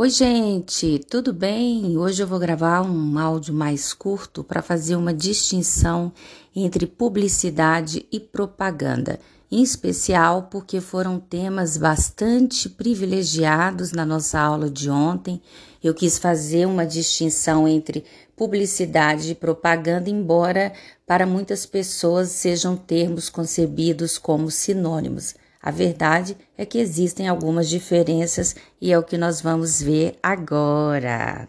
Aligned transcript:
Oi, 0.00 0.10
gente, 0.10 1.00
tudo 1.10 1.32
bem? 1.32 1.98
Hoje 1.98 2.22
eu 2.22 2.26
vou 2.26 2.38
gravar 2.38 2.82
um 2.82 3.18
áudio 3.18 3.52
mais 3.52 3.92
curto 3.92 4.44
para 4.44 4.62
fazer 4.62 4.94
uma 4.94 5.12
distinção 5.12 6.12
entre 6.54 6.86
publicidade 6.86 8.06
e 8.10 8.20
propaganda, 8.20 9.18
em 9.50 9.62
especial 9.62 10.48
porque 10.50 10.80
foram 10.80 11.18
temas 11.18 11.76
bastante 11.76 12.68
privilegiados 12.68 13.92
na 13.92 14.04
nossa 14.04 14.38
aula 14.38 14.68
de 14.68 14.90
ontem. 14.90 15.40
Eu 15.82 15.94
quis 15.94 16.18
fazer 16.18 16.66
uma 16.66 16.86
distinção 16.86 17.66
entre 17.66 18.04
publicidade 18.36 19.32
e 19.32 19.34
propaganda, 19.34 20.10
embora 20.10 20.72
para 21.06 21.26
muitas 21.26 21.64
pessoas 21.64 22.28
sejam 22.28 22.76
termos 22.76 23.28
concebidos 23.28 24.18
como 24.18 24.50
sinônimos. 24.50 25.34
A 25.60 25.70
verdade 25.70 26.36
é 26.56 26.64
que 26.64 26.78
existem 26.78 27.26
algumas 27.26 27.68
diferenças 27.68 28.54
e 28.80 28.92
é 28.92 28.98
o 28.98 29.02
que 29.02 29.18
nós 29.18 29.40
vamos 29.40 29.82
ver 29.82 30.16
agora. 30.22 31.48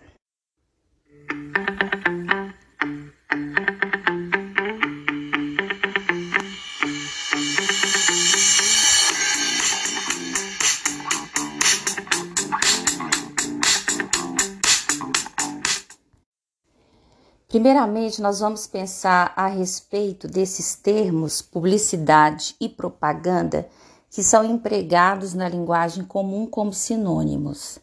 Primeiramente, 17.50 18.22
nós 18.22 18.42
vamos 18.42 18.68
pensar 18.68 19.34
a 19.36 19.48
respeito 19.48 20.28
desses 20.28 20.76
termos 20.76 21.42
publicidade 21.42 22.56
e 22.62 22.70
propaganda 22.70 23.68
que 24.08 24.22
são 24.22 24.46
empregados 24.46 25.34
na 25.34 25.50
linguagem 25.50 26.04
comum 26.04 26.46
como 26.46 26.72
sinônimos. 26.72 27.80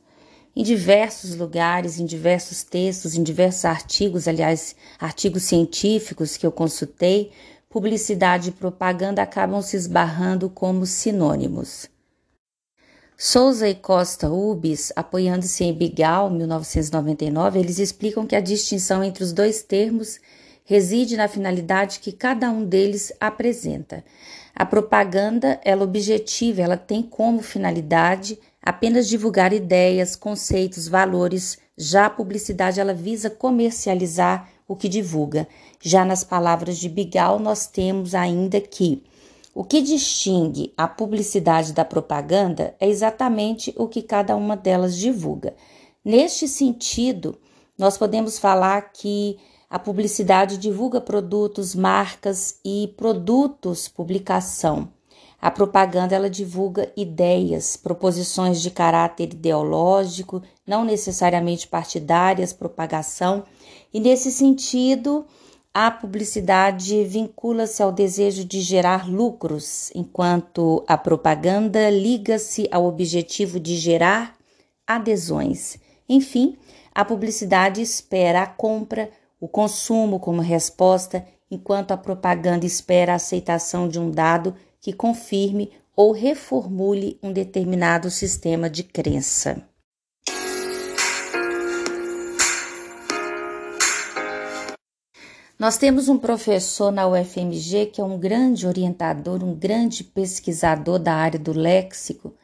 Em 0.54 0.62
diversos 0.62 1.34
lugares, 1.34 1.98
em 1.98 2.06
diversos 2.06 2.62
textos, 2.62 3.16
em 3.16 3.24
diversos 3.24 3.64
artigos, 3.64 4.28
aliás, 4.28 4.76
artigos 5.00 5.42
científicos 5.42 6.36
que 6.36 6.46
eu 6.46 6.52
consultei, 6.52 7.32
publicidade 7.68 8.50
e 8.50 8.52
propaganda 8.52 9.20
acabam 9.20 9.60
se 9.60 9.76
esbarrando 9.76 10.48
como 10.48 10.86
sinônimos. 10.86 11.88
Souza 13.18 13.66
e 13.66 13.74
Costa 13.74 14.28
Ubis, 14.28 14.92
apoiando-se 14.94 15.64
em 15.64 15.72
Bigal, 15.72 16.28
1999, 16.28 17.58
eles 17.58 17.78
explicam 17.78 18.26
que 18.26 18.36
a 18.36 18.40
distinção 18.40 19.02
entre 19.02 19.24
os 19.24 19.32
dois 19.32 19.62
termos 19.62 20.20
reside 20.66 21.16
na 21.16 21.26
finalidade 21.26 22.00
que 22.00 22.12
cada 22.12 22.50
um 22.50 22.62
deles 22.62 23.10
apresenta. 23.18 24.04
A 24.54 24.66
propaganda, 24.66 25.58
ela 25.64 25.84
objetiva, 25.84 26.60
ela 26.60 26.76
tem 26.76 27.02
como 27.02 27.40
finalidade 27.40 28.38
apenas 28.62 29.08
divulgar 29.08 29.50
ideias, 29.50 30.14
conceitos, 30.14 30.86
valores. 30.86 31.56
Já 31.74 32.06
a 32.06 32.10
publicidade, 32.10 32.80
ela 32.80 32.92
visa 32.92 33.30
comercializar 33.30 34.46
o 34.68 34.76
que 34.76 34.90
divulga. 34.90 35.48
Já 35.80 36.04
nas 36.04 36.22
palavras 36.22 36.76
de 36.76 36.90
Bigal, 36.90 37.38
nós 37.38 37.66
temos 37.66 38.14
ainda 38.14 38.60
que 38.60 39.02
o 39.56 39.64
que 39.64 39.80
distingue 39.80 40.74
a 40.76 40.86
publicidade 40.86 41.72
da 41.72 41.82
propaganda 41.82 42.76
é 42.78 42.86
exatamente 42.86 43.74
o 43.78 43.88
que 43.88 44.02
cada 44.02 44.36
uma 44.36 44.54
delas 44.54 44.94
divulga. 44.94 45.56
Neste 46.04 46.46
sentido, 46.46 47.38
nós 47.78 47.96
podemos 47.96 48.38
falar 48.38 48.92
que 48.92 49.38
a 49.70 49.78
publicidade 49.78 50.58
divulga 50.58 51.00
produtos, 51.00 51.74
marcas 51.74 52.60
e 52.62 52.92
produtos 52.98 53.88
publicação. 53.88 54.90
A 55.40 55.50
propaganda 55.50 56.14
ela 56.14 56.28
divulga 56.28 56.92
ideias, 56.94 57.78
proposições 57.78 58.60
de 58.60 58.70
caráter 58.70 59.32
ideológico, 59.32 60.42
não 60.66 60.84
necessariamente 60.84 61.66
partidárias, 61.66 62.52
propagação. 62.52 63.44
E 63.90 64.00
nesse 64.00 64.30
sentido, 64.30 65.24
a 65.78 65.90
publicidade 65.90 67.04
vincula-se 67.04 67.82
ao 67.82 67.92
desejo 67.92 68.46
de 68.46 68.62
gerar 68.62 69.06
lucros, 69.06 69.90
enquanto 69.94 70.82
a 70.88 70.96
propaganda 70.96 71.90
liga-se 71.90 72.66
ao 72.72 72.86
objetivo 72.86 73.60
de 73.60 73.76
gerar 73.76 74.38
adesões. 74.86 75.76
Enfim, 76.08 76.56
a 76.94 77.04
publicidade 77.04 77.82
espera 77.82 78.40
a 78.40 78.46
compra, 78.46 79.10
o 79.38 79.46
consumo 79.46 80.18
como 80.18 80.40
resposta, 80.40 81.26
enquanto 81.50 81.92
a 81.92 81.98
propaganda 81.98 82.64
espera 82.64 83.12
a 83.12 83.16
aceitação 83.16 83.86
de 83.86 84.00
um 84.00 84.10
dado 84.10 84.54
que 84.80 84.94
confirme 84.94 85.72
ou 85.94 86.10
reformule 86.10 87.18
um 87.22 87.30
determinado 87.30 88.10
sistema 88.10 88.70
de 88.70 88.82
crença. 88.82 89.62
Nós 95.58 95.78
temos 95.78 96.08
um 96.08 96.18
professor 96.18 96.92
na 96.92 97.08
UFMG 97.08 97.86
que 97.86 98.00
é 98.00 98.04
um 98.04 98.18
grande 98.18 98.66
orientador, 98.66 99.42
um 99.42 99.54
grande 99.54 100.04
pesquisador 100.04 100.98
da 100.98 101.14
área 101.14 101.38
do 101.38 101.52
léxico. 101.52 102.34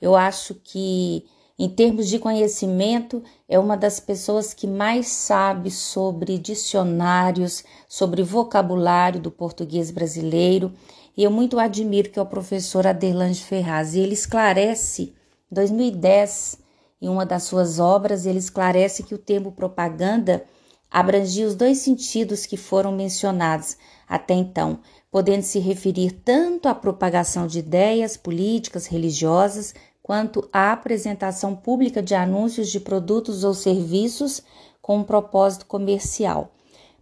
Eu 0.00 0.16
acho 0.16 0.54
que 0.54 1.24
em 1.58 1.68
termos 1.68 2.08
de 2.08 2.18
conhecimento, 2.18 3.22
é 3.48 3.58
uma 3.58 3.76
das 3.76 4.00
pessoas 4.00 4.54
que 4.54 4.66
mais 4.66 5.06
sabe 5.06 5.70
sobre 5.70 6.38
dicionários, 6.38 7.62
sobre 7.86 8.22
vocabulário 8.22 9.20
do 9.20 9.30
português 9.30 9.90
brasileiro, 9.90 10.72
e 11.16 11.22
eu 11.22 11.30
muito 11.30 11.60
admiro 11.60 12.10
que 12.10 12.18
é 12.18 12.22
o 12.22 12.26
professor 12.26 12.86
Aderlange 12.86 13.44
Ferraz. 13.44 13.94
E 13.94 14.00
ele 14.00 14.14
esclarece, 14.14 15.14
em 15.50 15.54
2010, 15.54 16.58
em 17.02 17.08
uma 17.08 17.26
das 17.26 17.42
suas 17.44 17.78
obras, 17.78 18.24
ele 18.24 18.38
esclarece 18.38 19.02
que 19.02 19.14
o 19.14 19.18
termo 19.18 19.52
propaganda 19.52 20.44
abrangia 20.92 21.46
os 21.46 21.54
dois 21.54 21.78
sentidos 21.78 22.44
que 22.44 22.58
foram 22.58 22.92
mencionados 22.92 23.78
até 24.06 24.34
então, 24.34 24.80
podendo 25.10 25.42
se 25.42 25.58
referir 25.58 26.12
tanto 26.12 26.68
à 26.68 26.74
propagação 26.74 27.46
de 27.46 27.60
ideias 27.60 28.14
políticas, 28.16 28.86
religiosas, 28.86 29.74
quanto 30.02 30.46
à 30.52 30.72
apresentação 30.72 31.56
pública 31.56 32.02
de 32.02 32.14
anúncios 32.14 32.68
de 32.70 32.78
produtos 32.78 33.42
ou 33.42 33.54
serviços 33.54 34.42
com 34.82 34.98
um 34.98 35.04
propósito 35.04 35.64
comercial. 35.64 36.52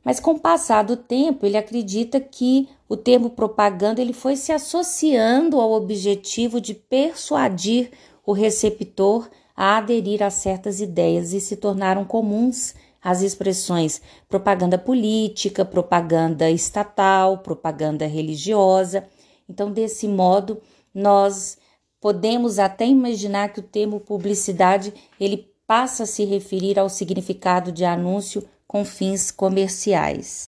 Mas 0.04 0.20
com 0.20 0.32
o 0.32 0.38
passar 0.38 0.84
do 0.84 0.96
tempo, 0.96 1.44
ele 1.44 1.56
acredita 1.56 2.20
que 2.20 2.68
o 2.88 2.96
termo 2.96 3.30
propaganda 3.30 4.00
ele 4.00 4.12
foi 4.12 4.36
se 4.36 4.52
associando 4.52 5.60
ao 5.60 5.72
objetivo 5.72 6.60
de 6.60 6.74
persuadir 6.74 7.90
o 8.24 8.32
receptor 8.32 9.28
a 9.56 9.76
aderir 9.76 10.22
a 10.22 10.30
certas 10.30 10.80
ideias 10.80 11.32
e 11.32 11.40
se 11.40 11.56
tornaram 11.56 12.04
comuns 12.04 12.74
as 13.02 13.22
expressões 13.22 14.00
propaganda 14.28 14.78
política, 14.78 15.64
propaganda 15.64 16.50
estatal, 16.50 17.38
propaganda 17.38 18.06
religiosa. 18.06 19.06
Então, 19.48 19.70
desse 19.72 20.06
modo, 20.06 20.60
nós 20.94 21.58
Podemos 22.00 22.58
até 22.58 22.86
imaginar 22.86 23.52
que 23.52 23.60
o 23.60 23.62
termo 23.62 24.00
publicidade 24.00 24.94
ele 25.20 25.52
passa 25.66 26.04
a 26.04 26.06
se 26.06 26.24
referir 26.24 26.78
ao 26.78 26.88
significado 26.88 27.70
de 27.70 27.84
anúncio 27.84 28.42
com 28.66 28.84
fins 28.86 29.30
comerciais. 29.30 30.44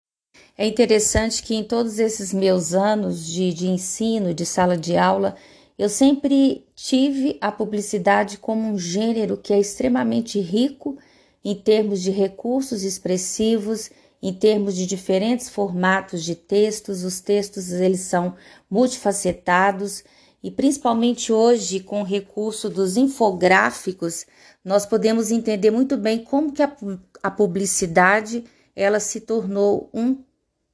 É 0.58 0.66
interessante 0.66 1.44
que 1.44 1.54
em 1.54 1.64
todos 1.64 2.00
esses 2.00 2.34
meus 2.34 2.74
anos 2.74 3.28
de, 3.28 3.54
de 3.54 3.68
ensino, 3.68 4.34
de 4.34 4.46
sala 4.46 4.78
de 4.78 4.96
aula, 4.96 5.36
eu 5.78 5.90
sempre 5.90 6.66
tive 6.74 7.38
a 7.42 7.52
publicidade 7.52 8.38
como 8.38 8.70
um 8.70 8.78
gênero 8.78 9.36
que 9.36 9.52
é 9.52 9.59
extremamente 9.59 10.40
rico 10.40 10.97
em 11.43 11.55
termos 11.55 12.02
de 12.02 12.11
recursos 12.11 12.84
expressivos, 12.84 13.90
em 14.22 14.34
termos 14.34 14.76
de 14.76 14.85
diferentes 14.85 15.49
formatos 15.49 16.23
de 16.23 16.35
textos. 16.35 17.03
Os 17.03 17.20
textos 17.20 17.72
eles 17.72 18.02
são 18.02 18.35
multifacetados 18.70 20.03
e 20.43 20.49
principalmente 20.49 21.32
hoje, 21.32 21.79
com 21.79 22.02
o 22.02 22.05
recurso 22.05 22.70
dos 22.70 22.97
infográficos, 22.97 24.26
nós 24.64 24.85
podemos 24.85 25.32
entender 25.32 25.70
muito 25.70 25.97
bem 25.97 26.23
como 26.23 26.52
que 26.52 26.64
a, 26.64 26.76
a 27.22 27.29
publicidade 27.29 28.44
ela 28.76 28.99
se 28.99 29.22
tornou 29.22 29.90
um 29.94 30.17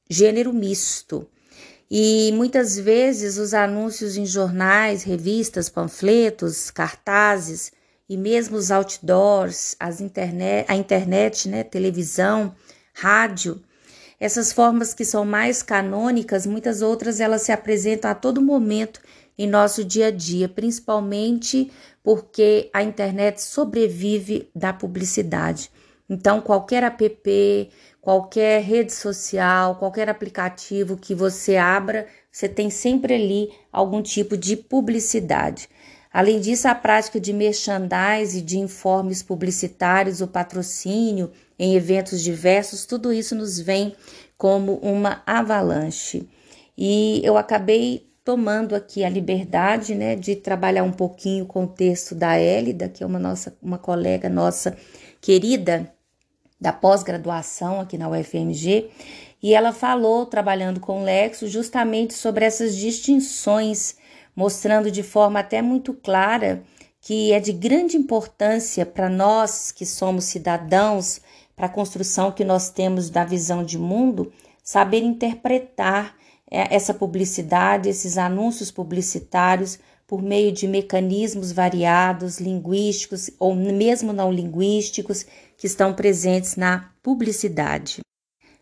gênero 0.08 0.52
misto. 0.52 1.26
E 1.90 2.30
muitas 2.34 2.78
vezes 2.78 3.38
os 3.38 3.54
anúncios 3.54 4.16
em 4.16 4.26
jornais, 4.26 5.02
revistas, 5.02 5.68
panfletos, 5.68 6.70
cartazes 6.70 7.72
e 8.08 8.16
mesmo 8.16 8.56
os 8.56 8.70
outdoors, 8.70 9.76
as 9.78 10.00
internet, 10.00 10.66
a 10.68 10.74
internet, 10.74 11.48
né, 11.48 11.62
televisão, 11.62 12.54
rádio, 12.94 13.62
essas 14.20 14.52
formas 14.52 14.92
que 14.92 15.04
são 15.04 15.24
mais 15.24 15.62
canônicas, 15.62 16.46
muitas 16.46 16.82
outras 16.82 17.20
elas 17.20 17.42
se 17.42 17.52
apresentam 17.52 18.10
a 18.10 18.14
todo 18.14 18.42
momento 18.42 19.00
em 19.38 19.46
nosso 19.46 19.84
dia 19.84 20.08
a 20.08 20.10
dia, 20.10 20.48
principalmente 20.48 21.70
porque 22.02 22.68
a 22.72 22.82
internet 22.82 23.40
sobrevive 23.40 24.50
da 24.54 24.72
publicidade. 24.72 25.70
Então, 26.10 26.40
qualquer 26.40 26.82
app, 26.82 27.70
qualquer 28.00 28.62
rede 28.62 28.92
social, 28.92 29.76
qualquer 29.76 30.08
aplicativo 30.08 30.96
que 30.96 31.14
você 31.14 31.56
abra, 31.56 32.06
você 32.32 32.48
tem 32.48 32.70
sempre 32.70 33.14
ali 33.14 33.50
algum 33.70 34.02
tipo 34.02 34.36
de 34.36 34.56
publicidade. 34.56 35.68
Além 36.12 36.40
disso, 36.40 36.66
a 36.68 36.74
prática 36.74 37.20
de 37.20 37.32
merchandising, 37.32 38.44
de 38.44 38.58
informes 38.58 39.22
publicitários, 39.22 40.20
o 40.20 40.26
patrocínio 40.26 41.30
em 41.58 41.74
eventos 41.74 42.22
diversos, 42.22 42.86
tudo 42.86 43.12
isso 43.12 43.34
nos 43.34 43.60
vem 43.60 43.94
como 44.36 44.74
uma 44.76 45.22
avalanche. 45.26 46.28
E 46.76 47.20
eu 47.24 47.36
acabei 47.36 48.08
tomando 48.24 48.74
aqui 48.74 49.04
a 49.04 49.08
liberdade, 49.08 49.94
né, 49.94 50.14
de 50.14 50.36
trabalhar 50.36 50.84
um 50.84 50.92
pouquinho 50.92 51.46
com 51.46 51.64
o 51.64 51.68
texto 51.68 52.14
da 52.14 52.36
Hélida, 52.36 52.88
que 52.88 53.02
é 53.02 53.06
uma 53.06 53.18
nossa 53.18 53.56
uma 53.62 53.78
colega 53.78 54.28
nossa 54.28 54.76
querida 55.20 55.92
da 56.60 56.72
pós-graduação 56.72 57.80
aqui 57.80 57.96
na 57.96 58.08
UFMG, 58.08 58.90
e 59.42 59.54
ela 59.54 59.72
falou 59.72 60.26
trabalhando 60.26 60.80
com 60.80 61.00
o 61.00 61.04
Lexo 61.04 61.46
justamente 61.46 62.14
sobre 62.14 62.44
essas 62.44 62.76
distinções 62.76 63.96
mostrando 64.38 64.88
de 64.88 65.02
forma 65.02 65.40
até 65.40 65.60
muito 65.60 65.92
clara 65.92 66.62
que 67.00 67.32
é 67.32 67.40
de 67.40 67.52
grande 67.52 67.96
importância 67.96 68.86
para 68.86 69.08
nós 69.08 69.72
que 69.72 69.84
somos 69.84 70.26
cidadãos, 70.26 71.20
para 71.56 71.66
a 71.66 71.68
construção 71.68 72.30
que 72.30 72.44
nós 72.44 72.70
temos 72.70 73.10
da 73.10 73.24
visão 73.24 73.64
de 73.64 73.76
mundo, 73.76 74.32
saber 74.62 75.02
interpretar 75.02 76.14
é, 76.48 76.72
essa 76.72 76.94
publicidade, 76.94 77.88
esses 77.88 78.16
anúncios 78.16 78.70
publicitários 78.70 79.76
por 80.06 80.22
meio 80.22 80.52
de 80.52 80.68
mecanismos 80.68 81.50
variados, 81.50 82.38
linguísticos 82.38 83.30
ou 83.40 83.56
mesmo 83.56 84.12
não 84.12 84.32
linguísticos, 84.32 85.26
que 85.56 85.66
estão 85.66 85.92
presentes 85.92 86.54
na 86.54 86.92
publicidade. 87.02 88.02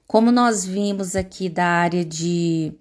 Como 0.07 0.33
nós 0.33 0.65
vimos 0.65 1.15
aqui 1.15 1.51
da 1.51 1.67
área 1.67 2.03
de 2.03 2.73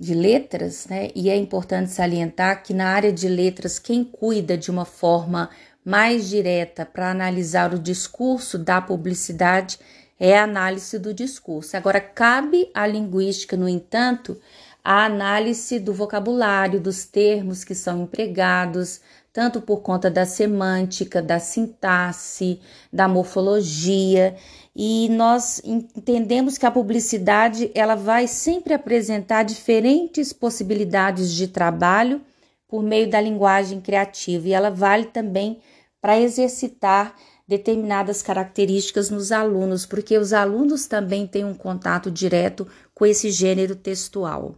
de 0.00 0.14
letras, 0.14 0.86
né? 0.88 1.10
E 1.14 1.28
é 1.28 1.36
importante 1.36 1.90
salientar 1.90 2.62
que 2.62 2.72
na 2.72 2.86
área 2.86 3.12
de 3.12 3.28
letras, 3.28 3.78
quem 3.78 4.02
cuida 4.02 4.56
de 4.56 4.70
uma 4.70 4.86
forma 4.86 5.50
mais 5.84 6.30
direta 6.30 6.86
para 6.86 7.10
analisar 7.10 7.74
o 7.74 7.78
discurso 7.78 8.58
da 8.58 8.80
publicidade 8.80 9.78
é 10.18 10.38
a 10.38 10.44
análise 10.44 10.98
do 10.98 11.12
discurso. 11.12 11.76
Agora, 11.76 12.00
cabe 12.00 12.70
à 12.72 12.86
linguística, 12.86 13.58
no 13.58 13.68
entanto, 13.68 14.40
a 14.82 15.04
análise 15.04 15.78
do 15.78 15.92
vocabulário, 15.92 16.80
dos 16.80 17.04
termos 17.04 17.62
que 17.62 17.74
são 17.74 18.04
empregados, 18.04 19.02
tanto 19.32 19.60
por 19.60 19.82
conta 19.82 20.10
da 20.10 20.24
semântica, 20.24 21.20
da 21.20 21.38
sintaxe, 21.38 22.58
da 22.90 23.06
morfologia 23.06 24.34
e 24.82 25.10
nós 25.10 25.60
entendemos 25.62 26.56
que 26.56 26.64
a 26.64 26.70
publicidade 26.70 27.70
ela 27.74 27.94
vai 27.94 28.26
sempre 28.26 28.72
apresentar 28.72 29.42
diferentes 29.42 30.32
possibilidades 30.32 31.34
de 31.34 31.48
trabalho 31.48 32.22
por 32.66 32.82
meio 32.82 33.10
da 33.10 33.20
linguagem 33.20 33.78
criativa 33.78 34.48
e 34.48 34.54
ela 34.54 34.70
vale 34.70 35.04
também 35.04 35.60
para 36.00 36.18
exercitar 36.18 37.14
determinadas 37.46 38.22
características 38.22 39.10
nos 39.10 39.30
alunos, 39.30 39.84
porque 39.84 40.16
os 40.16 40.32
alunos 40.32 40.86
também 40.86 41.26
têm 41.26 41.44
um 41.44 41.52
contato 41.52 42.10
direto 42.10 42.66
com 42.94 43.04
esse 43.04 43.30
gênero 43.30 43.76
textual. 43.76 44.54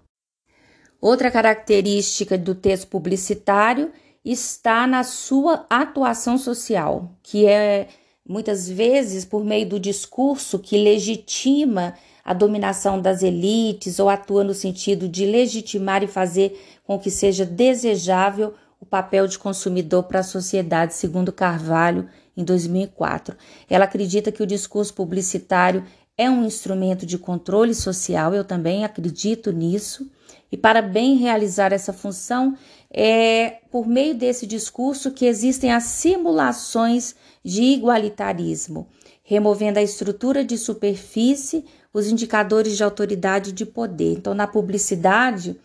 Outra 1.01 1.33
característica 1.33 2.39
do 2.39 2.55
texto 2.55 2.87
publicitário 2.87 3.91
está 4.25 4.87
na 4.87 5.03
sua 5.03 5.67
atuação 5.69 6.39
social, 6.39 7.11
que 7.25 7.45
é 7.45 7.89
muitas 8.33 8.67
vezes 8.67 9.27
por 9.27 9.45
meio 9.45 9.69
do 9.69 9.79
discurso 9.79 10.59
que 10.59 10.79
legitima 10.79 11.95
a 12.25 12.33
dominação 12.33 12.99
das 12.99 13.23
elites 13.23 13.99
ou 13.99 14.09
atua 14.09 14.43
no 14.43 14.55
sentido 14.55 15.07
de 15.07 15.27
legitimar 15.27 16.03
e 16.03 16.07
fazer 16.07 16.59
com 16.83 16.99
que 16.99 17.11
seja 17.11 17.45
desejável 17.45 18.55
o 18.81 18.87
papel 18.87 19.27
de 19.27 19.39
consumidor 19.39 20.05
para 20.05 20.21
a 20.21 20.25
sociedade, 20.25 20.95
segundo 20.95 21.31
Carvalho, 21.31 22.09
em 22.35 22.43
2004. 22.43 23.37
Ela 23.69 23.85
acredita 23.85 24.33
que 24.33 24.43
o 24.43 24.47
discurso 24.47 24.95
publicitário 24.95 25.85
é 26.17 26.31
um 26.31 26.45
instrumento 26.45 27.05
de 27.05 27.19
controle 27.19 27.75
social, 27.75 28.35
eu 28.35 28.45
também 28.45 28.83
acredito 28.83 29.53
nisso, 29.53 30.11
e 30.51 30.57
para 30.57 30.81
bem 30.81 31.17
realizar 31.17 31.73
essa 31.73 31.93
função, 31.93 32.57
é 32.93 33.61
por 33.71 33.87
meio 33.87 34.15
desse 34.15 34.47
discurso 34.47 35.13
que 35.13 35.25
existem 35.25 35.73
as 35.73 35.85
simulações 35.85 37.15
de 37.43 37.63
igualitarismo, 37.63 38.87
removendo 39.25 39.79
a 39.79 39.83
estrutura 39.83 40.45
de 40.45 40.59
superfície, 40.59 41.65
os 41.93 42.07
indicadores 42.07 42.77
de 42.77 42.85
autoridade 42.85 43.51
e 43.51 43.55
de 43.55 43.65
poder. 43.65 44.19
Então, 44.19 44.35
na 44.35 44.47
publicidade, 44.47 45.59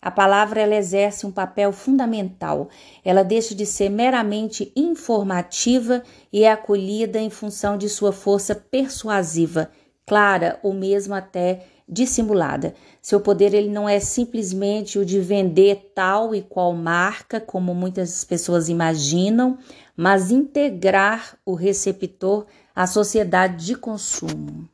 a 0.00 0.10
palavra 0.10 0.60
ela 0.60 0.76
exerce 0.76 1.24
um 1.24 1.32
papel 1.32 1.72
fundamental. 1.72 2.68
Ela 3.02 3.22
deixa 3.22 3.54
de 3.54 3.64
ser 3.64 3.88
meramente 3.88 4.70
informativa 4.76 6.02
e 6.30 6.44
é 6.44 6.52
acolhida 6.52 7.18
em 7.18 7.30
função 7.30 7.78
de 7.78 7.88
sua 7.88 8.12
força 8.12 8.54
persuasiva, 8.54 9.70
clara 10.04 10.60
ou 10.62 10.74
mesmo 10.74 11.14
até 11.14 11.64
dissimulada. 11.88 12.74
Seu 13.00 13.20
poder 13.20 13.54
ele 13.54 13.68
não 13.68 13.88
é 13.88 14.00
simplesmente 14.00 14.98
o 14.98 15.04
de 15.04 15.20
vender 15.20 15.92
tal 15.94 16.34
e 16.34 16.42
qual 16.42 16.72
marca, 16.74 17.40
como 17.40 17.74
muitas 17.74 18.24
pessoas 18.24 18.68
imaginam, 18.68 19.58
mas 19.96 20.30
integrar 20.30 21.38
o 21.44 21.54
receptor 21.54 22.46
à 22.74 22.86
sociedade 22.86 23.66
de 23.66 23.76
consumo. 23.76 24.68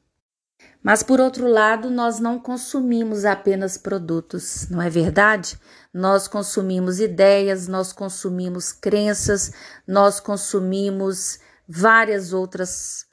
Mas 0.82 1.02
por 1.02 1.20
outro 1.20 1.46
lado, 1.46 1.90
nós 1.90 2.18
não 2.18 2.38
consumimos 2.38 3.26
apenas 3.26 3.76
produtos, 3.76 4.66
não 4.70 4.80
é 4.80 4.88
verdade? 4.88 5.58
Nós 5.92 6.26
consumimos 6.26 7.00
ideias, 7.00 7.68
nós 7.68 7.92
consumimos 7.92 8.72
crenças, 8.72 9.52
nós 9.86 10.20
consumimos 10.20 11.38
várias 11.68 12.32
outras, 12.32 13.04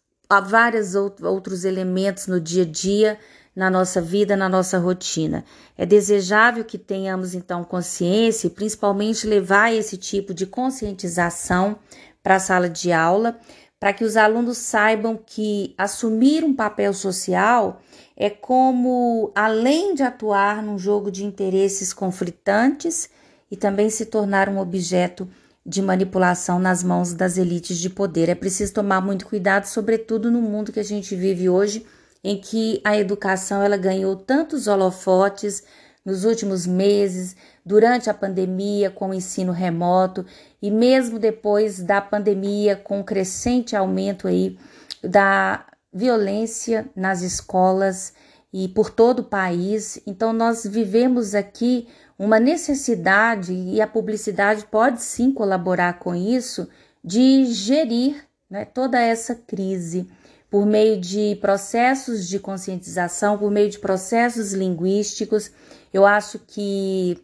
vários 0.46 0.96
outros 0.96 1.66
elementos 1.66 2.28
no 2.28 2.40
dia 2.40 2.64
a 2.64 2.66
dia 2.66 3.20
na 3.58 3.72
nossa 3.72 4.00
vida, 4.00 4.38
na 4.38 4.48
nossa 4.48 4.78
rotina. 4.78 5.44
É 5.76 5.84
desejável 5.84 6.64
que 6.64 6.78
tenhamos 6.78 7.34
então 7.34 7.64
consciência 7.64 8.46
e 8.46 8.52
principalmente 8.52 9.26
levar 9.26 9.74
esse 9.74 9.98
tipo 9.98 10.32
de 10.32 10.46
conscientização 10.46 11.80
para 12.22 12.36
a 12.36 12.40
sala 12.40 12.70
de 12.70 12.92
aula, 12.92 13.40
para 13.80 13.94
que 13.94 14.04
os 14.04 14.16
alunos 14.16 14.60
saibam 14.60 15.18
que 15.18 15.74
assumir 15.76 16.44
um 16.44 16.54
papel 16.54 16.94
social 16.94 17.82
é 18.16 18.30
como, 18.30 19.32
além 19.34 19.96
de 19.96 20.04
atuar 20.04 20.62
num 20.62 20.78
jogo 20.78 21.10
de 21.10 21.26
interesses 21.26 21.92
conflitantes, 21.92 23.10
e 23.50 23.56
também 23.56 23.90
se 23.90 24.06
tornar 24.06 24.50
um 24.50 24.60
objeto 24.60 25.28
de 25.66 25.82
manipulação 25.82 26.60
nas 26.60 26.84
mãos 26.84 27.14
das 27.14 27.38
elites 27.38 27.80
de 27.80 27.90
poder. 27.90 28.30
É 28.30 28.36
preciso 28.36 28.74
tomar 28.74 29.02
muito 29.02 29.26
cuidado, 29.26 29.66
sobretudo 29.66 30.30
no 30.30 30.42
mundo 30.42 30.72
que 30.72 30.80
a 30.80 30.84
gente 30.84 31.16
vive 31.16 31.50
hoje 31.50 31.86
em 32.28 32.36
que 32.36 32.82
a 32.84 32.98
educação 32.98 33.64
ela 33.64 33.78
ganhou 33.78 34.14
tantos 34.14 34.68
holofotes 34.68 35.64
nos 36.04 36.26
últimos 36.26 36.68
meses, 36.68 37.38
durante 37.66 38.10
a 38.10 38.14
pandemia 38.14 38.92
com 38.92 39.12
o 39.12 39.14
ensino 39.14 39.54
remoto 39.54 40.26
e 40.62 40.70
mesmo 40.70 41.20
depois 41.20 41.82
da 41.82 42.02
pandemia 42.02 42.76
com 42.76 43.00
o 43.00 43.04
crescente 43.04 43.78
aumento 43.78 44.28
aí 44.28 44.60
da 45.02 45.66
violência 45.94 46.90
nas 46.94 47.22
escolas 47.22 48.14
e 48.52 48.68
por 48.68 48.90
todo 48.90 49.20
o 49.20 49.30
país. 49.30 49.98
Então 50.06 50.34
nós 50.34 50.66
vivemos 50.66 51.34
aqui 51.34 51.88
uma 52.20 52.42
necessidade 52.42 53.54
e 53.54 53.80
a 53.80 53.88
publicidade 53.88 54.66
pode 54.66 55.02
sim 55.02 55.32
colaborar 55.32 55.98
com 56.00 56.14
isso 56.14 56.68
de 57.02 57.46
gerir 57.46 58.22
né, 58.50 58.66
toda 58.66 59.00
essa 59.00 59.34
crise 59.34 60.10
por 60.50 60.66
meio 60.66 61.00
de 61.00 61.38
processos 61.42 62.28
de 62.28 62.40
conscientização, 62.40 63.38
por 63.38 63.52
meio 63.52 63.70
de 63.70 63.80
processos 63.80 64.54
linguísticos. 64.54 65.52
Eu 65.94 66.06
acho 66.06 66.40
que 66.40 67.18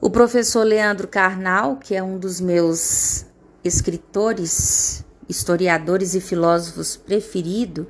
o 0.00 0.10
professor 0.10 0.64
Leandro 0.64 1.06
Carnal, 1.06 1.76
que 1.76 1.94
é 1.94 2.02
um 2.02 2.18
dos 2.18 2.40
meus 2.40 3.24
escritores, 3.62 5.04
historiadores 5.28 6.14
e 6.14 6.20
filósofos 6.20 6.96
preferido, 6.96 7.86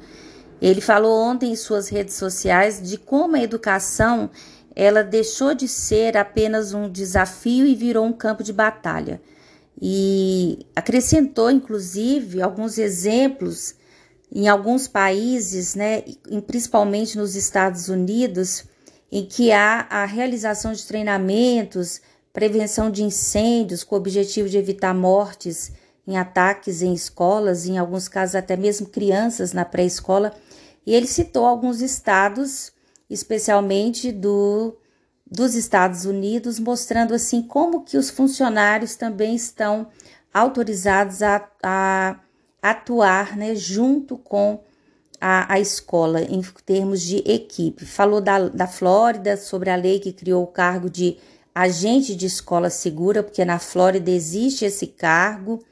ele 0.60 0.80
falou 0.80 1.20
ontem 1.20 1.52
em 1.52 1.56
suas 1.56 1.88
redes 1.88 2.14
sociais 2.14 2.80
de 2.82 2.96
como 2.96 3.36
a 3.36 3.42
educação 3.42 4.30
ela 4.76 5.02
deixou 5.02 5.54
de 5.54 5.68
ser 5.68 6.16
apenas 6.16 6.74
um 6.74 6.90
desafio 6.90 7.66
e 7.66 7.74
virou 7.74 8.04
um 8.04 8.12
campo 8.12 8.42
de 8.42 8.52
batalha. 8.52 9.20
E 9.80 10.66
acrescentou, 10.74 11.50
inclusive, 11.50 12.42
alguns 12.42 12.78
exemplos 12.78 13.74
em 14.34 14.48
alguns 14.48 14.88
países, 14.88 15.76
né, 15.76 16.02
principalmente 16.46 17.16
nos 17.16 17.36
Estados 17.36 17.88
Unidos, 17.88 18.64
em 19.10 19.24
que 19.24 19.52
há 19.52 19.86
a 19.88 20.04
realização 20.04 20.72
de 20.72 20.84
treinamentos 20.84 22.00
prevenção 22.34 22.90
de 22.90 23.04
incêndios 23.04 23.84
com 23.84 23.94
o 23.94 23.98
objetivo 23.98 24.48
de 24.48 24.58
evitar 24.58 24.92
mortes 24.92 25.70
em 26.06 26.18
ataques 26.18 26.82
em 26.82 26.92
escolas, 26.92 27.64
em 27.64 27.78
alguns 27.78 28.08
casos 28.08 28.34
até 28.34 28.56
mesmo 28.56 28.88
crianças 28.88 29.52
na 29.52 29.64
pré-escola. 29.64 30.34
E 30.84 30.92
ele 30.92 31.06
citou 31.06 31.46
alguns 31.46 31.80
estados, 31.80 32.72
especialmente 33.08 34.10
do, 34.10 34.76
dos 35.30 35.54
Estados 35.54 36.04
Unidos, 36.04 36.58
mostrando 36.58 37.14
assim 37.14 37.40
como 37.40 37.84
que 37.84 37.96
os 37.96 38.10
funcionários 38.10 38.96
também 38.96 39.36
estão 39.36 39.86
autorizados 40.32 41.22
a, 41.22 41.48
a 41.62 42.18
atuar 42.64 43.36
né, 43.36 43.54
junto 43.54 44.16
com 44.16 44.58
a, 45.20 45.52
a, 45.52 45.60
escola 45.60 46.22
em 46.22 46.40
termos 46.64 47.02
de 47.02 47.18
equipe. 47.18 47.84
Falou 47.84 48.22
da, 48.22 48.48
da 48.48 48.66
Flórida 48.66 49.36
sobre 49.36 49.68
a 49.68 49.76
lei 49.76 49.98
que 50.00 50.14
criou 50.14 50.42
o 50.42 50.46
cargo 50.46 50.88
de 50.88 51.18
agente 51.54 52.16
de 52.16 52.24
escola 52.24 52.70
segura, 52.70 53.22
porque 53.22 53.44
na 53.44 53.58
Flórida 53.58 54.10
existe 54.10 54.64
esse 54.64 54.86
cargo 54.86 55.62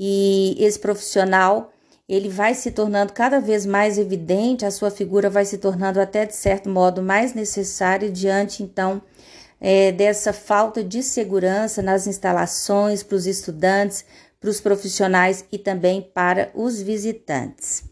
e 0.00 0.56
esse 0.58 0.80
profissional 0.80 1.72
ele 2.08 2.28
vai 2.28 2.54
se 2.54 2.72
tornando 2.72 3.12
cada 3.12 3.38
vez 3.38 3.64
mais 3.64 3.96
evidente, 3.96 4.66
a 4.66 4.70
sua 4.72 4.90
figura 4.90 5.30
vai 5.30 5.44
se 5.44 5.58
tornando 5.58 6.00
até 6.00 6.26
de 6.26 6.34
certo 6.34 6.68
modo 6.68 7.00
mais 7.00 7.34
necessária 7.34 8.10
diante 8.10 8.64
então 8.64 9.00
é, 9.60 9.92
dessa 9.92 10.32
falta 10.32 10.82
de 10.82 11.04
segurança 11.04 11.80
nas 11.80 12.08
instalações 12.08 13.04
para 13.04 13.14
os 13.14 13.26
estudantes, 13.26 14.04
para 14.42 14.50
os 14.50 14.60
profissionais 14.60 15.44
e 15.52 15.56
também 15.56 16.02
para 16.02 16.50
os 16.52 16.82
visitantes. 16.82 17.84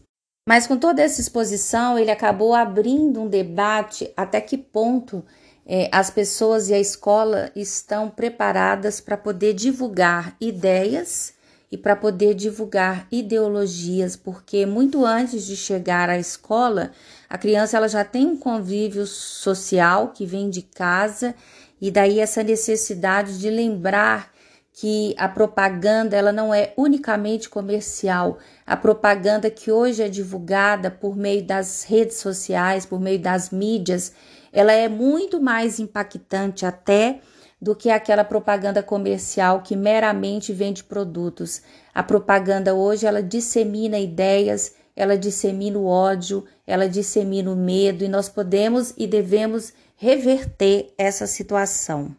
Mas 0.45 0.67
com 0.67 0.75
toda 0.75 1.01
essa 1.01 1.21
exposição, 1.21 1.97
ele 1.97 2.11
acabou 2.11 2.53
abrindo 2.53 3.21
um 3.21 3.27
debate 3.29 4.11
até 4.17 4.41
que 4.41 4.57
ponto 4.57 5.23
é, 5.65 5.87
as 5.93 6.09
pessoas 6.09 6.69
e 6.69 6.73
a 6.73 6.79
escola 6.79 7.49
estão 7.55 8.09
preparadas 8.09 8.99
para 8.99 9.15
poder 9.15 9.53
divulgar 9.53 10.35
ideias 10.41 11.33
e 11.71 11.77
para 11.77 11.95
poder 11.95 12.33
divulgar 12.33 13.07
ideologias, 13.09 14.17
porque 14.17 14.65
muito 14.65 15.05
antes 15.05 15.45
de 15.45 15.55
chegar 15.55 16.09
à 16.09 16.17
escola, 16.17 16.91
a 17.29 17.37
criança 17.37 17.77
ela 17.77 17.87
já 17.87 18.03
tem 18.03 18.27
um 18.27 18.35
convívio 18.35 19.07
social 19.07 20.09
que 20.09 20.25
vem 20.25 20.49
de 20.49 20.63
casa 20.63 21.33
e 21.79 21.89
daí 21.89 22.19
essa 22.19 22.43
necessidade 22.43 23.39
de 23.39 23.49
lembrar 23.49 24.33
que 24.73 25.13
a 25.17 25.27
propaganda 25.27 26.15
ela 26.15 26.31
não 26.31 26.53
é 26.53 26.73
unicamente 26.77 27.49
comercial. 27.49 28.37
A 28.65 28.77
propaganda 28.77 29.49
que 29.49 29.71
hoje 29.71 30.01
é 30.01 30.09
divulgada 30.09 30.89
por 30.89 31.15
meio 31.15 31.43
das 31.43 31.83
redes 31.83 32.17
sociais, 32.17 32.85
por 32.85 32.99
meio 32.99 33.19
das 33.19 33.49
mídias, 33.49 34.13
ela 34.51 34.71
é 34.71 34.87
muito 34.87 35.41
mais 35.41 35.79
impactante 35.79 36.65
até 36.65 37.19
do 37.61 37.75
que 37.75 37.89
aquela 37.89 38.23
propaganda 38.23 38.81
comercial 38.81 39.61
que 39.61 39.75
meramente 39.75 40.51
vende 40.51 40.83
produtos. 40.83 41.61
A 41.93 42.01
propaganda 42.01 42.73
hoje 42.73 43.05
ela 43.05 43.21
dissemina 43.21 43.99
ideias, 43.99 44.73
ela 44.95 45.17
dissemina 45.17 45.77
o 45.77 45.85
ódio, 45.85 46.43
ela 46.65 46.89
dissemina 46.89 47.51
o 47.51 47.55
medo 47.55 48.03
e 48.03 48.07
nós 48.07 48.27
podemos 48.27 48.93
e 48.97 49.05
devemos 49.05 49.73
reverter 49.95 50.91
essa 50.97 51.27
situação. 51.27 52.15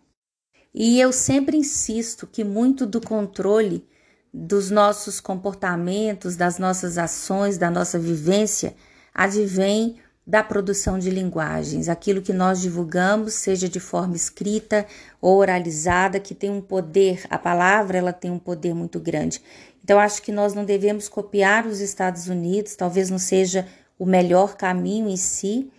E 0.74 0.98
eu 0.98 1.12
sempre 1.12 1.56
insisto 1.56 2.26
que 2.26 2.42
muito 2.42 2.86
do 2.86 3.00
controle 3.00 3.86
dos 4.32 4.70
nossos 4.70 5.20
comportamentos, 5.20 6.36
das 6.36 6.58
nossas 6.58 6.96
ações, 6.96 7.58
da 7.58 7.70
nossa 7.70 7.98
vivência, 7.98 8.74
advém 9.14 9.96
da 10.26 10.42
produção 10.42 10.98
de 10.98 11.10
linguagens, 11.10 11.88
aquilo 11.88 12.22
que 12.22 12.32
nós 12.32 12.60
divulgamos, 12.60 13.34
seja 13.34 13.68
de 13.68 13.80
forma 13.80 14.14
escrita 14.14 14.86
ou 15.20 15.36
oralizada, 15.38 16.20
que 16.20 16.34
tem 16.34 16.48
um 16.48 16.60
poder, 16.60 17.24
a 17.28 17.36
palavra 17.36 17.98
ela 17.98 18.12
tem 18.12 18.30
um 18.30 18.38
poder 18.38 18.72
muito 18.72 19.00
grande. 19.00 19.42
Então 19.82 19.98
acho 19.98 20.22
que 20.22 20.30
nós 20.30 20.54
não 20.54 20.64
devemos 20.64 21.08
copiar 21.08 21.66
os 21.66 21.80
Estados 21.80 22.28
Unidos, 22.28 22.76
talvez 22.76 23.10
não 23.10 23.18
seja 23.18 23.66
o 23.98 24.06
melhor 24.06 24.56
caminho 24.56 25.08
em 25.08 25.16
si, 25.16 25.70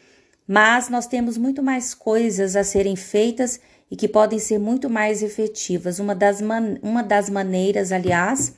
mas 0.45 0.89
nós 0.89 1.07
temos 1.07 1.37
muito 1.37 1.63
mais 1.63 1.93
coisas 1.93 2.55
a 2.57 2.65
serem 2.65 2.97
feitas 2.97 3.61
e 3.93 3.95
que 3.95 4.07
podem 4.07 4.39
ser 4.39 4.57
muito 4.57 4.89
mais 4.89 5.21
efetivas. 5.21 5.99
Uma 5.99 6.15
das, 6.15 6.41
man 6.41 6.79
uma 6.81 7.03
das 7.03 7.29
maneiras, 7.29 7.91
aliás, 7.91 8.51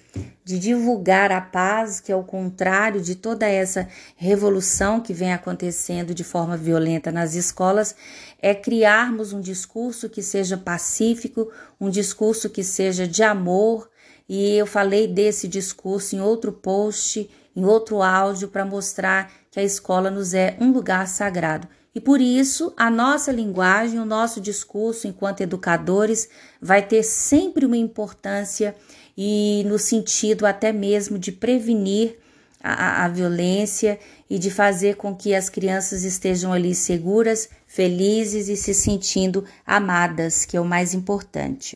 de 0.45 0.57
divulgar 0.57 1.29
a 1.29 1.41
paz, 1.41 1.99
que 1.99 2.09
é 2.09 2.15
o 2.15 2.23
contrário 2.23 3.01
de 3.01 3.15
toda 3.15 3.45
essa 3.45 3.85
revolução 4.15 5.01
que 5.01 5.13
vem 5.13 5.33
acontecendo 5.33 6.13
de 6.13 6.23
forma 6.23 6.55
violenta 6.55 7.11
nas 7.11 7.35
escolas, 7.35 7.93
é 8.41 8.55
criarmos 8.55 9.33
um 9.33 9.41
discurso 9.41 10.07
que 10.07 10.23
seja 10.23 10.55
pacífico, 10.55 11.51
um 11.81 11.89
discurso 11.89 12.49
que 12.49 12.63
seja 12.63 13.05
de 13.05 13.21
amor. 13.21 13.89
E 14.29 14.55
eu 14.55 14.65
falei 14.65 15.05
desse 15.05 15.49
discurso 15.49 16.15
em 16.15 16.21
outro 16.21 16.53
post, 16.53 17.29
em 17.53 17.65
outro 17.65 18.01
áudio, 18.01 18.47
para 18.47 18.63
mostrar 18.63 19.29
que 19.51 19.59
a 19.59 19.63
escola 19.63 20.09
nos 20.09 20.33
é 20.33 20.55
um 20.61 20.71
lugar 20.71 21.09
sagrado. 21.09 21.67
E 21.95 22.01
por 22.01 22.19
isso, 22.19 22.73
a 22.75 22.91
nossa 22.91 23.31
linguagem, 23.31 24.01
o 24.01 24.05
nosso 24.05 24.41
discurso 24.41 25.07
enquanto 25.07 25.39
educadores 25.39 26.27
vai 26.61 26.85
ter 26.85 27.03
sempre 27.03 27.65
uma 27.65 27.77
importância 27.77 28.75
e 29.17 29.63
no 29.65 29.79
sentido 29.79 30.45
até 30.45 30.73
mesmo 30.73 31.17
de 31.17 31.31
prevenir 31.31 32.19
a, 32.61 33.05
a, 33.05 33.07
violência 33.07 33.97
e 34.29 34.37
de 34.37 34.51
fazer 34.51 34.97
com 34.97 35.15
que 35.15 35.33
as 35.33 35.47
crianças 35.47 36.03
estejam 36.03 36.51
ali 36.51 36.75
seguras, 36.75 37.47
felizes 37.65 38.49
e 38.49 38.57
se 38.57 38.73
sentindo 38.73 39.45
amadas, 39.65 40.43
que 40.43 40.57
é 40.57 40.59
o 40.59 40.65
mais 40.65 40.93
importante. 40.93 41.75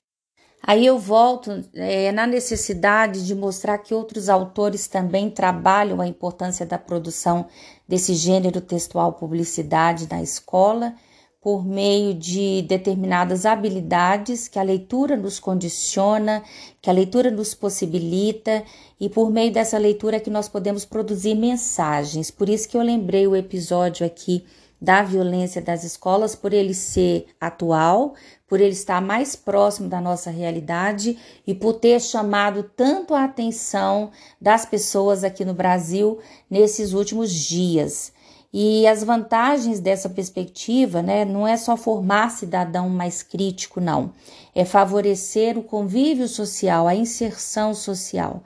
Aí 0.62 0.86
eu 0.86 1.00
volto 1.00 1.64
é, 1.74 2.12
na 2.12 2.28
necessidade 2.28 3.26
de 3.26 3.34
mostrar 3.34 3.78
que 3.78 3.94
outros 3.94 4.30
autores 4.30 4.88
também 4.88 5.30
trabalham 5.30 6.02
a 6.02 6.08
importância 6.08 6.66
da 6.66 6.78
produção 6.78 7.48
desse 7.88 8.14
gênero 8.14 8.62
textual 8.62 9.14
publicidade 9.14 10.08
na 10.10 10.22
escola 10.22 10.94
por 11.42 11.66
meio 11.66 12.14
de 12.14 12.62
determinadas 12.64 13.46
habilidades 13.46 14.48
que 14.48 14.60
a 14.60 14.64
leitura 14.64 15.16
nos 15.16 15.40
condiciona, 15.40 16.44
que 16.82 16.90
a 16.90 16.94
leitura 16.94 17.32
nos 17.32 17.54
possibilita, 17.54 18.64
e 19.00 19.08
por 19.08 19.32
meio 19.32 19.52
dessa 19.52 19.78
leitura 19.78 20.20
que 20.20 20.30
nós 20.30 20.50
podemos 20.50 20.84
produzir 20.84 21.36
mensagens. 21.36 22.30
Por 22.30 22.50
isso 22.50 22.68
que 22.68 22.76
eu 22.76 22.82
lembrei 22.82 23.26
o 23.26 23.36
episódio 23.36 24.06
aqui 24.06 24.46
da 24.82 25.02
violência 25.02 25.62
das 25.62 25.84
escolas, 25.84 26.36
por 26.36 26.54
ele 26.54 26.74
ser 26.74 27.28
atual, 27.40 28.16
por 28.50 28.60
ele 28.60 28.72
estar 28.72 29.00
mais 29.00 29.36
próximo 29.36 29.88
da 29.88 30.02
nossa 30.02 30.32
realidade 30.32 31.18
e 31.46 31.54
por 31.54 31.74
ter 31.74 32.02
chamado 32.02 32.64
tanto 32.76 33.14
a 33.14 33.24
atenção 33.24 34.10
das 34.42 34.66
pessoas 34.66 35.24
aqui 35.24 35.46
no 35.46 35.54
Brasil 35.54 36.18
nesses 36.50 36.92
últimos 36.94 37.32
dias. 37.32 38.12
E 38.52 38.88
as 38.88 39.04
vantagens 39.04 39.80
dessa 39.80 40.10
perspectiva, 40.10 41.04
né, 41.04 41.24
não 41.24 41.48
é 41.48 41.56
só 41.56 41.78
formar 41.78 42.32
cidadão 42.32 42.90
mais 42.90 43.22
crítico, 43.22 43.80
não. 43.80 44.12
É 44.56 44.66
favorecer 44.66 45.56
o 45.56 45.62
convívio 45.62 46.28
social, 46.28 46.88
a 46.88 46.96
inserção 46.96 47.76
social. 47.76 48.42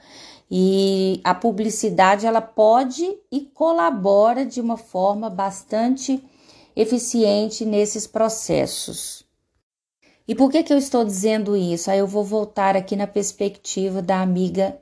E 0.51 1.21
a 1.23 1.33
publicidade 1.33 2.25
ela 2.25 2.41
pode 2.41 3.17
e 3.31 3.39
colabora 3.39 4.45
de 4.45 4.59
uma 4.59 4.75
forma 4.75 5.29
bastante 5.29 6.21
eficiente 6.75 7.65
nesses 7.65 8.05
processos. 8.05 9.23
E 10.27 10.33
por 10.33 10.49
que, 10.49 10.63
que 10.63 10.73
eu 10.73 10.77
estou 10.77 11.03
dizendo 11.03 11.55
isso? 11.55 11.91
Aí 11.91 11.99
eu 11.99 12.07
vou 12.07 12.23
voltar 12.23 12.77
aqui 12.77 12.95
na 12.95 13.07
perspectiva 13.07 14.01
da 14.01 14.21
amiga 14.21 14.77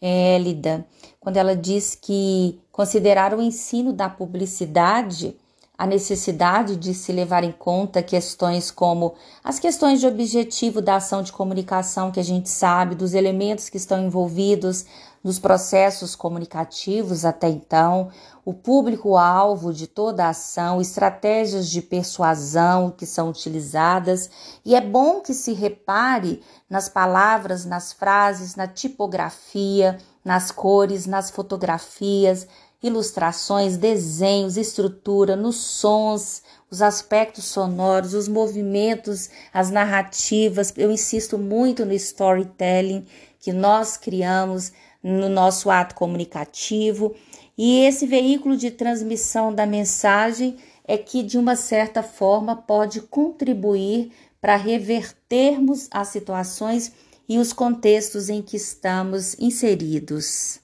Élida, 0.00 0.86
quando 1.20 1.36
ela 1.36 1.56
diz 1.56 1.94
que 1.94 2.60
considerar 2.70 3.32
o 3.32 3.40
ensino 3.40 3.92
da 3.92 4.08
publicidade 4.08 5.36
a 5.76 5.86
necessidade 5.86 6.76
de 6.76 6.94
se 6.94 7.12
levar 7.12 7.42
em 7.42 7.50
conta 7.50 8.02
questões 8.02 8.70
como 8.70 9.14
as 9.42 9.58
questões 9.58 10.00
de 10.00 10.06
objetivo 10.06 10.80
da 10.80 10.96
ação 10.96 11.20
de 11.22 11.32
comunicação 11.32 12.12
que 12.12 12.20
a 12.20 12.24
gente 12.24 12.48
sabe, 12.48 12.94
dos 12.94 13.12
elementos 13.12 13.68
que 13.68 13.76
estão 13.76 14.04
envolvidos 14.04 14.86
nos 15.24 15.38
processos 15.38 16.14
comunicativos 16.14 17.24
até 17.24 17.48
então, 17.48 18.10
o 18.44 18.52
público-alvo 18.52 19.72
de 19.72 19.86
toda 19.86 20.26
a 20.26 20.28
ação, 20.28 20.82
estratégias 20.82 21.70
de 21.70 21.80
persuasão 21.80 22.90
que 22.90 23.06
são 23.06 23.30
utilizadas, 23.30 24.28
e 24.62 24.74
é 24.74 24.82
bom 24.82 25.22
que 25.22 25.32
se 25.32 25.54
repare 25.54 26.42
nas 26.68 26.90
palavras, 26.90 27.64
nas 27.64 27.90
frases, 27.90 28.54
na 28.54 28.68
tipografia, 28.68 29.96
nas 30.22 30.50
cores, 30.50 31.06
nas 31.06 31.30
fotografias, 31.30 32.46
ilustrações, 32.82 33.78
desenhos, 33.78 34.58
estrutura, 34.58 35.34
nos 35.36 35.56
sons, 35.56 36.42
os 36.70 36.82
aspectos 36.82 37.46
sonoros, 37.46 38.12
os 38.12 38.28
movimentos, 38.28 39.30
as 39.54 39.70
narrativas. 39.70 40.70
Eu 40.76 40.90
insisto 40.90 41.38
muito 41.38 41.86
no 41.86 41.94
storytelling 41.94 43.06
que 43.40 43.54
nós 43.54 43.96
criamos 43.96 44.70
no 45.04 45.28
nosso 45.28 45.70
ato 45.70 45.94
comunicativo. 45.94 47.14
E 47.56 47.80
esse 47.80 48.06
veículo 48.06 48.56
de 48.56 48.70
transmissão 48.70 49.54
da 49.54 49.66
mensagem 49.66 50.56
é 50.86 50.96
que, 50.96 51.22
de 51.22 51.36
uma 51.36 51.54
certa 51.54 52.02
forma, 52.02 52.56
pode 52.56 53.02
contribuir 53.02 54.10
para 54.40 54.56
revertermos 54.56 55.88
as 55.90 56.08
situações 56.08 56.92
e 57.28 57.38
os 57.38 57.52
contextos 57.52 58.28
em 58.28 58.42
que 58.42 58.56
estamos 58.56 59.38
inseridos. 59.38 60.60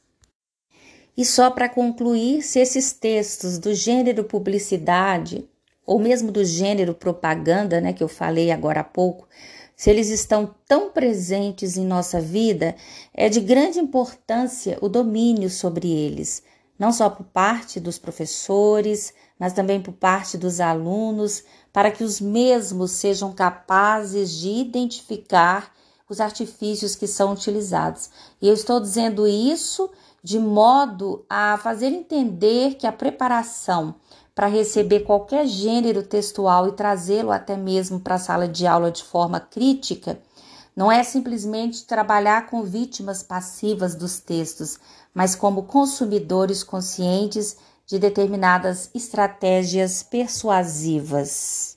E 1.17 1.25
só 1.25 1.51
para 1.51 1.69
concluir, 1.69 2.43
se 2.43 2.59
esses 2.59 2.93
textos 2.93 3.59
do 3.59 3.75
gênero 3.75 4.25
publicidade, 4.25 5.47
ou 5.87 5.99
mesmo 5.99 6.31
do 6.31 6.45
gênero 6.45 6.95
propaganda, 6.95 7.81
né, 7.81 7.93
que 7.93 8.03
eu 8.03 8.09
falei 8.09 8.51
agora 8.51 8.81
há 8.81 8.85
pouco, 8.85 9.27
se 9.81 9.89
eles 9.89 10.11
estão 10.11 10.55
tão 10.69 10.91
presentes 10.91 11.79
em 11.79 11.87
nossa 11.87 12.21
vida, 12.21 12.77
é 13.15 13.31
de 13.31 13.41
grande 13.41 13.79
importância 13.79 14.77
o 14.83 14.91
domínio 14.91 15.49
sobre 15.49 15.91
eles, 15.91 16.43
não 16.79 16.93
só 16.93 17.09
por 17.09 17.25
parte 17.25 17.81
dos 17.81 17.99
professores, 17.99 19.15
mas 19.39 19.55
também 19.55 19.81
por 19.81 19.95
parte 19.95 20.37
dos 20.37 20.61
alunos, 20.61 21.45
para 21.73 21.91
que 21.91 22.05
os 22.05 22.21
mesmos 22.21 22.91
sejam 22.91 23.33
capazes 23.33 24.33
de 24.33 24.51
identificar 24.51 25.73
os 26.11 26.21
artifícios 26.21 26.95
que 26.95 27.07
são 27.07 27.33
utilizados. 27.33 28.11
E 28.39 28.49
eu 28.49 28.53
estou 28.53 28.81
dizendo 28.81 29.27
isso 29.27 29.91
de 30.23 30.39
modo 30.39 31.25
a 31.27 31.57
fazer 31.57 31.87
entender 31.87 32.75
que 32.75 32.87
a 32.87 32.93
preparação 32.93 33.95
para 34.35 34.47
receber 34.47 35.01
qualquer 35.01 35.47
gênero 35.47 36.03
textual 36.03 36.69
e 36.69 36.73
trazê-lo 36.73 37.31
até 37.31 37.57
mesmo 37.57 38.01
para 38.01 38.15
a 38.15 38.19
sala 38.19 38.49
de 38.49 38.67
aula 38.67 38.91
de 38.91 39.03
forma 39.03 39.41
crítica 39.41 40.19
não 40.81 40.91
é 40.91 41.03
simplesmente 41.03 41.85
trabalhar 41.85 42.47
com 42.47 42.63
vítimas 42.63 43.23
passivas 43.23 43.95
dos 43.95 44.19
textos, 44.19 44.79
mas 45.13 45.35
como 45.35 45.65
consumidores 45.65 46.63
conscientes 46.63 47.57
de 47.87 47.99
determinadas 47.99 48.89
estratégias 48.95 50.03
persuasivas. 50.03 51.77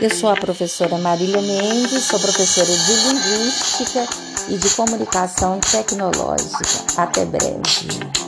Eu 0.00 0.10
sou 0.10 0.30
a 0.30 0.36
professora 0.36 0.98
Marília 0.98 1.40
Mendes, 1.40 2.02
sou 2.04 2.18
professora 2.18 2.66
de 2.66 2.92
Linguística 3.08 4.33
e 4.48 4.56
de 4.56 4.70
Comunicação 4.70 5.60
Tecnológica. 5.60 6.58
Até 6.96 7.24
breve. 7.24 8.23